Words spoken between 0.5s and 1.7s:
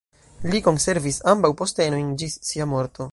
Li konservis ambaŭ